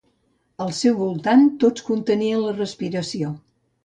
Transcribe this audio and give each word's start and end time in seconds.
Al 0.63 0.71
seu 0.77 0.95
voltant 1.01 1.45
tots 1.63 1.85
conteníem 1.89 2.41
la 2.47 2.55
respiració. 2.57 3.31